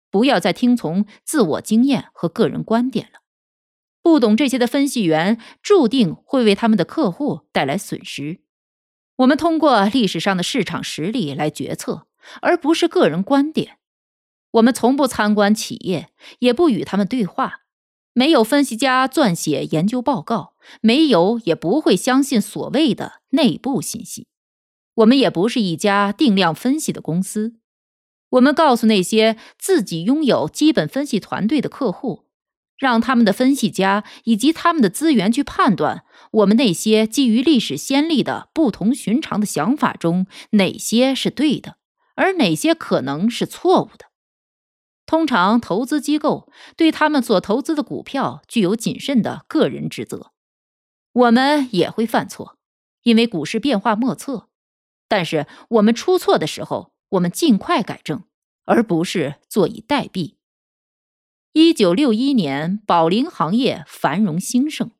[0.09, 3.19] 不要再听从自我经验和个人观点了。
[4.01, 8.41] 不懂这些的分析员注定会为他们的客户带来损失。
[9.17, 12.07] 我们通过历史上的市场实力来决策，
[12.41, 13.77] 而不是个人观点。
[14.51, 17.61] 我们从不参观企业，也不与他们对话。
[18.13, 24.27] 没有分析家撰写研究报告，没有也不会相信所谓的内部信息。
[24.95, 27.58] 我们也不是一家定量分析的公司。
[28.31, 32.25] 我们告诉那些自己拥有基本分析团队的客户，
[32.77, 41.77] 让他们的分析家以及他们的资源去判断我们那些基于历史先例的不同寻常的想法中哪些是对的，
[42.15, 44.05] 而哪些可能是错误的。
[45.05, 50.31] 通常，投资机构对他们所投资的股票具有谨慎的个人职责。
[51.11, 52.59] 我们也会犯错，
[53.01, 54.49] 因为股市变化莫测。
[55.07, 58.23] 但是，我们出错的时候，我们尽快改正，
[58.65, 60.35] 而不是坐以待毙。
[61.53, 64.91] 一九六一年，保龄行业繁荣兴盛。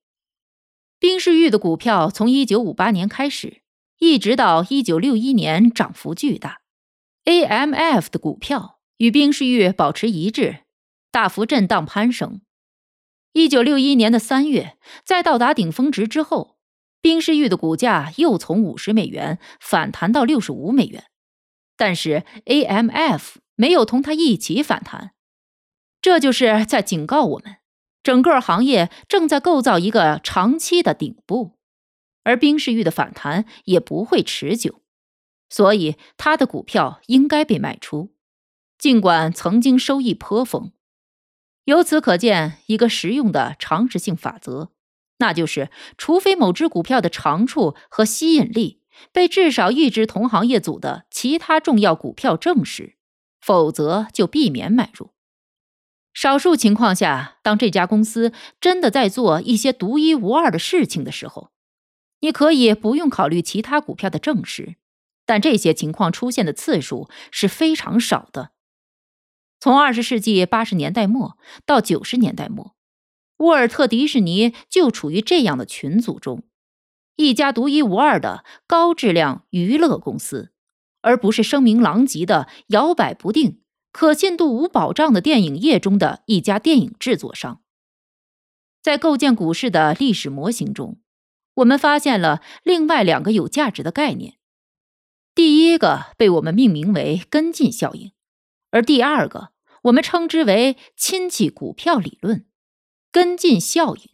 [0.98, 3.62] 冰士玉的股票从一九五八年开始，
[4.00, 6.62] 一直到一九六一年，涨幅巨大。
[7.26, 10.62] AMF 的股票与冰士玉保持一致，
[11.12, 12.42] 大幅震荡攀升。
[13.34, 16.58] 一九六一年的三月，在到达顶峰值之后，
[17.00, 21.09] 冰士玉的股价又从五十美元反弹到六十五美元。
[21.80, 25.14] 但是 AMF 没有同它一起反弹，
[26.02, 27.56] 这就是在警告我们，
[28.04, 31.58] 整个行业正在构造一个长期的顶部，
[32.26, 34.82] 而冰士玉的反弹也不会持久，
[35.50, 38.14] 所以它的股票应该被卖出，
[38.78, 40.74] 尽管曾经收益颇丰。
[41.64, 44.74] 由此可见，一个实用的常识性法则，
[45.20, 48.79] 那就是，除非某只股票的长处和吸引力。
[49.12, 52.96] 被至少一只同行业组的其他重要股票证实，
[53.40, 55.12] 否则就避免买入。
[56.14, 61.52] 少数情况下，当这家公司真的在做一些独一无二的事情的时候，
[62.20, 64.76] 你可以不用考虑其他股票的证实。
[65.26, 68.50] 但这些情况出现的次数是非常少的。
[69.60, 71.38] 从二十世纪八十年代末
[71.68, 72.76] 到九十年代末，
[73.38, 76.44] 沃尔特迪士尼就处于这样的群组中。
[77.20, 80.54] 一家独一无二的高质量娱乐公司，
[81.02, 83.62] 而不是声名狼藉的摇摆不定、
[83.92, 87.62] 可信度无保障的电影业中的一家电影制作商。
[88.82, 91.02] 在构建股市的历史模型中，
[91.56, 94.36] 我们发现了另外两个有价值的概念。
[95.36, 98.14] 第一个被我们命名为跟进效应，
[98.72, 99.50] 而第二个
[99.84, 102.46] 我们称之为亲戚股票理论。
[103.12, 104.10] 跟进效应，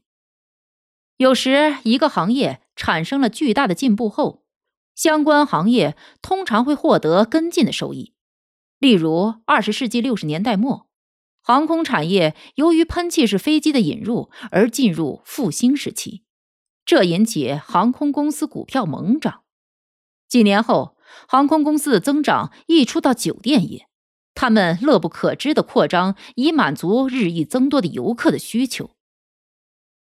[1.17, 2.63] 有时一个行业。
[2.75, 4.43] 产生了巨大的进步后，
[4.93, 8.13] 相关行业通常会获得跟进的收益。
[8.79, 10.87] 例如，二十世纪六十年代末，
[11.41, 16.23] 航空产业由于喷气式飞机的引入而进入复兴时期，
[16.85, 19.41] 这引起航空公司股票猛涨。
[20.27, 20.97] 几年后，
[21.27, 23.87] 航空公司的增长溢出到酒店业，
[24.33, 28.94] 他们乐不可支的扩张，以满足日益增多的游客的需求。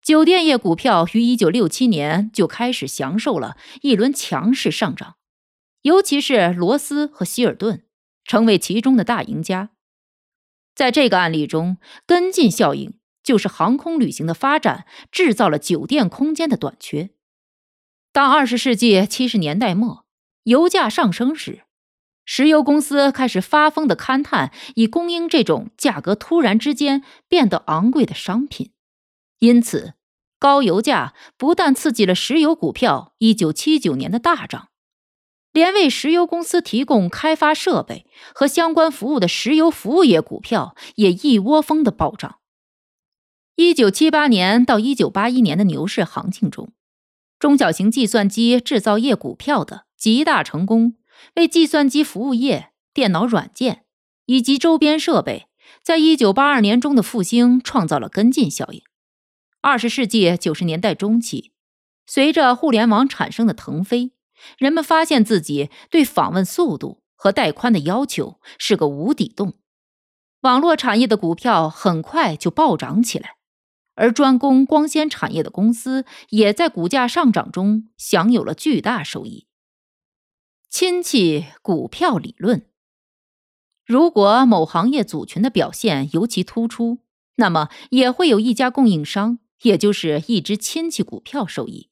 [0.03, 5.15] 酒店业股票于一九六七年就开始享受了一轮强势上涨，
[5.83, 7.85] 尤其是罗斯和希尔顿
[8.25, 9.69] 成为其中的大赢家。
[10.75, 17.11] 在这个案例中，跟进效应就是航空旅行的发展制造了酒店空间的短缺。
[18.11, 20.05] 当二十世纪七十年代末
[20.43, 21.63] 油价上升时，
[22.25, 28.72] 石油公司开始发疯的勘探以供应这种价格突然之间变得昂贵的商品。
[29.43, 29.95] 因此，
[30.39, 34.69] 高油价不但刺激了石油股票一九七九年的大涨，
[35.51, 42.39] 连为石油公司提供开发设备和相关服务的石油服务业股票也一窝蜂的暴涨。
[43.55, 46.71] 一九七八年到一九八一年的牛市行情中，
[47.37, 50.95] 中小型计算机制造业股票的极大成功，
[51.35, 53.83] 为计算机服务业、电脑软件
[54.25, 55.47] 以及周边设备
[55.83, 58.81] 在一九八二年中的复兴创造了跟进效应。
[59.65, 61.53] 二十世纪九十年代中期，
[62.05, 64.11] 随着互联网产生的腾飞，
[64.57, 69.53] 人们发现自己对访问速度和带宽的要求是个无底洞。
[70.41, 73.37] 网络产业的股票很快就暴涨起来，
[73.95, 79.47] 而专攻光纤产业的公司也在股价上涨中享有了巨大收益。
[80.69, 82.65] 亲戚股票理论：
[83.85, 86.99] 如果某行业组群的表现尤其突出，
[87.37, 89.39] 那么也会有一家供应商。
[89.63, 91.89] 也就是一只亲戚股票受益。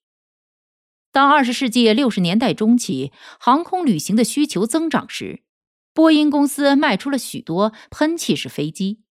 [1.12, 5.44] 当二十世纪六十年代中期航空旅行的需求增长时，
[5.94, 9.02] 波音公司卖出了许多喷气式飞机，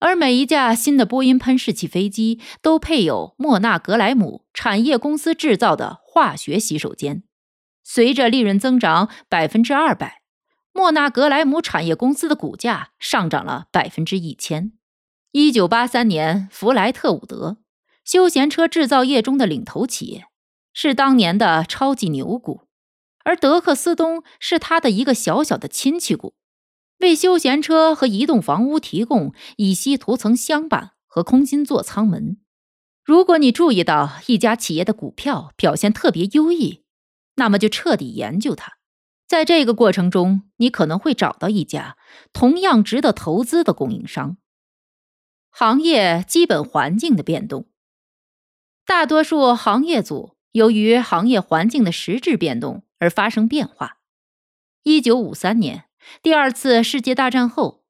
[0.00, 7.22] 而每一架新的波音喷气式飞机都配有莫纳格莱姆产业公司制造的化学洗手间。
[7.84, 10.22] 随着利润增长百分之二百，
[10.72, 14.72] 莫纳格莱姆产业公司的股价上涨了百分之一千。
[15.30, 17.58] 一九八三年，弗莱特伍德，
[18.04, 20.26] 休闲车制造业中的领头企业，
[20.72, 22.68] 是当年的超级牛股，
[23.24, 26.34] 而德克斯东是他的一个小小的亲戚股，
[26.98, 32.36] 为休闲车和移动房屋提供乙烯涂层箱板和空心座舱门。
[33.02, 36.84] 如果你注意到一家企业的股票表现特别优异，
[37.36, 38.74] 那么就彻底研究它，
[39.26, 41.96] 在这个过程中，你可能会找到一家
[42.32, 44.36] 同样值得投资的供应商。
[45.50, 47.68] 行业基本环境的变动，
[48.86, 53.96] 大多数行业组由于行业环境的实质变动而发生变化。
[54.82, 55.84] 一九五三年，
[56.22, 57.82] 第二次世界大战后，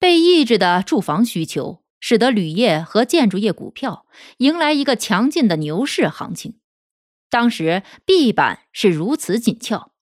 [0.00, 4.06] 被抑制的住房需求使得铝业和建筑业股票
[4.38, 6.58] 迎来一个强劲的牛市行情。
[7.30, 9.92] 当时壁板是如此紧俏，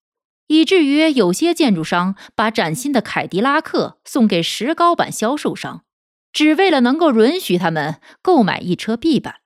[0.47, 5.85] 以至于有些建筑商把崭新的凯迪拉克送给石膏板销售商。
[6.31, 9.41] 只为了能够允许他们购买一车壁板。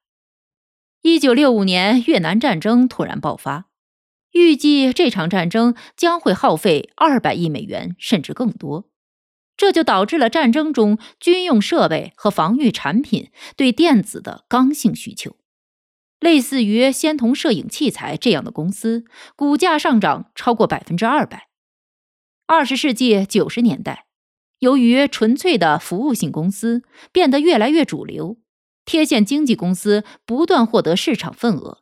[1.04, 3.66] 一九六五年，越南战争突然爆发，
[4.32, 8.89] 预计这场战争将会耗费二百亿美元甚至更多，
[9.58, 15.36] 这就导致了战争中军用设备和防御产品对电子的刚性需求。
[16.22, 19.04] 类似于仙童摄影器材这样的公司，
[19.36, 21.49] 股价上涨超过百分之二百。
[22.47, 24.06] 二十世纪九十年代。
[24.60, 28.38] 由于纯粹的服务性公司变得越来越主流，
[28.86, 31.81] 贴现经纪公司不断获得市场份额。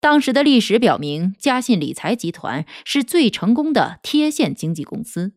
[0.00, 5.32] 当时的历史表明，嘉信理财集团是最成功的贴现经纪公司。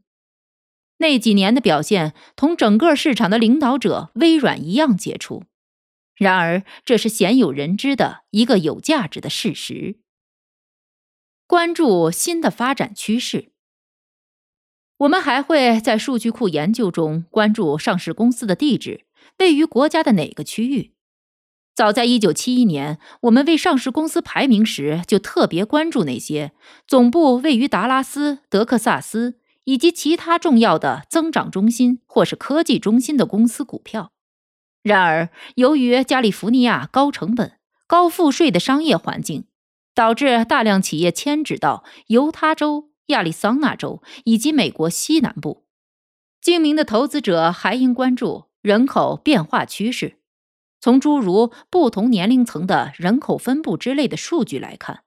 [0.97, 5.45] 那几年的表现同整个市场的领导者微软一样杰出。
[6.13, 9.99] 然而，这是鲜有人知的一个有价值的事实。
[11.47, 13.53] 关注新的发展趋势。
[14.97, 19.05] 我们还会在数据库研究中关注上市公司的地址
[19.39, 20.93] 位于国家的哪个区域。
[21.75, 26.51] 早在1971年，我们为上市公司排名时就特别关注那些
[26.85, 34.11] 总部位于达拉斯、德克萨斯以及其他重要的增长中心或是科技中心的公司股票。
[34.83, 37.53] 然而，由于加利福尼亚高成本、
[37.87, 39.45] 高赋税的商业环境，
[39.95, 42.89] 导致大量企业迁址到犹他州。
[43.09, 45.65] 亚利桑那州以及美国西南部，
[46.39, 50.19] 精明的投资者还应关注人口变化趋势。
[50.79, 55.01] 从诸如不同年龄层的人口分布之类的数据来看，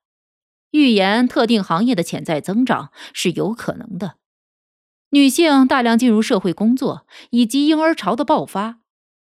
[0.73, 4.17] 预言特定行业的潜在增长是有可能的。
[5.11, 8.81] 女性大量进入社会工作以及婴儿潮的爆发，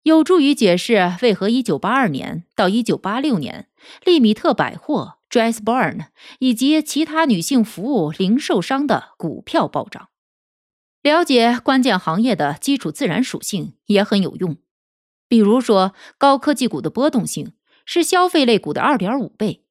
[0.04, 3.68] 有助于解释为何1982年到1986年
[4.02, 5.18] 利米特百货。
[5.28, 6.06] Dressbarn
[6.40, 10.08] 以及其他女性服务零售商的股票暴涨。
[11.02, 14.56] 了解关键行业的基础自然属性也很有用。
[15.28, 19.64] 比如说，高科技股的波动性是消费类股的二点五倍，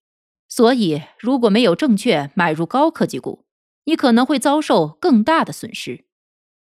[0.49, 3.45] 所以如果没有正确买入高科技股，
[3.85, 6.05] 你可能会遭受更大的损失。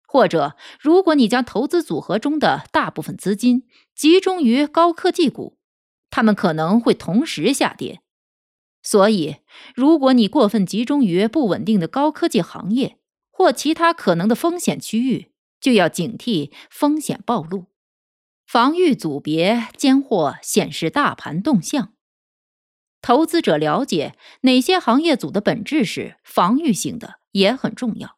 [0.06, 5.60] 或者，如果你将投资组合中的大部分资金集中于高科技股，
[6.10, 8.02] 它们可能会同时下跌。
[8.82, 9.38] 所以，
[9.76, 12.98] 如果你过分集中于不稳定的高科技行业
[13.40, 15.32] 或其他可能的风险区域，
[15.62, 17.68] 就要警惕风险暴露。
[18.46, 21.94] 防御组别间或显示大盘动向。
[23.02, 28.18] 投资者了解哪些行业组的本质是防御性的也很重要。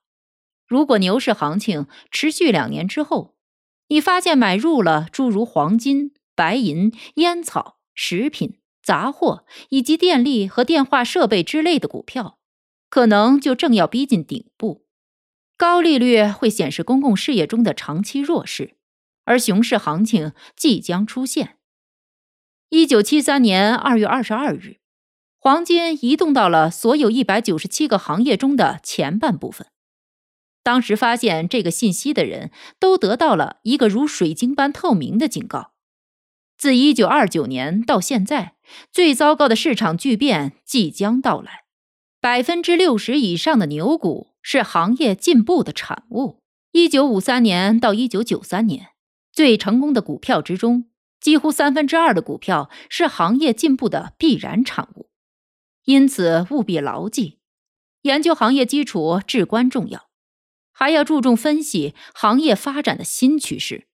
[0.66, 3.36] 如果牛市行情持续两年之后，
[3.90, 8.58] 你发现买入了诸如黄金、白银、烟草、食品。
[8.82, 12.40] 杂货以及电力和电话设备之类的股票，
[12.90, 14.88] 可能就正要逼近顶部。
[15.62, 18.78] 高利率会显示公共事业中的长期弱势，
[19.26, 21.58] 而熊市行情即将出现。
[22.70, 24.78] 一九七三年二月二十二日，
[25.38, 29.68] 黄金移动到了所有一百九十七个行业中的前半部分。
[30.64, 32.50] 当时发现这个信息的人
[32.80, 35.74] 都得到了一个如水晶般透明的警告。
[36.58, 38.56] 自一九二九年到现在，
[38.92, 41.66] 最糟糕的市场巨变即将到来。
[42.20, 46.42] 百分之六十以上的牛股是行业进步的产物。
[46.72, 48.90] 一九五三年到一九九三年，
[49.32, 50.86] 最成功的股票之中，
[51.20, 55.10] 几乎三分之二的股票是行业进步的必然产物。
[55.86, 57.40] 因此，务必牢记，
[58.04, 60.10] 研究行业基础至关重要。
[60.74, 63.86] 还要注重分析行业发展的新趋势。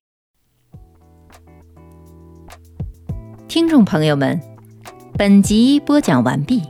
[3.48, 4.40] 听众朋友们，
[5.18, 6.62] 本集播讲完毕，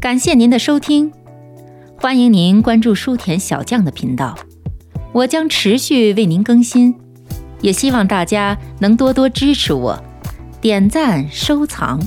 [0.00, 1.12] 感谢您的收听，
[2.02, 4.36] 欢迎您关注书田小将的频道，
[5.12, 6.92] 我将持续为您更新，
[7.60, 10.02] 也希望大家能多多支持我，
[10.60, 12.00] 点赞收藏，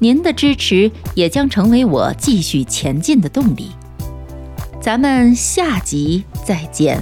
[0.00, 3.70] 您的支持也将成为我继续前进的动力。
[4.82, 7.00] 咱们下集再见。